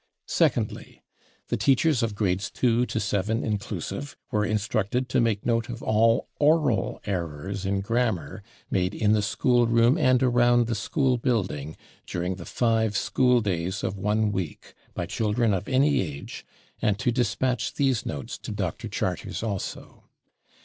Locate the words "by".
14.95-15.05